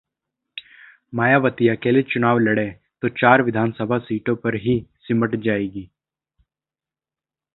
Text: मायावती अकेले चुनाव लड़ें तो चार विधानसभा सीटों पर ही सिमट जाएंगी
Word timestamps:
मायावती 1.13 1.67
अकेले 1.67 2.01
चुनाव 2.03 2.39
लड़ें 2.39 2.71
तो 3.01 3.09
चार 3.09 3.41
विधानसभा 3.41 3.97
सीटों 3.99 4.35
पर 4.35 4.55
ही 4.55 4.79
सिमट 5.07 5.35
जाएंगी 5.35 5.89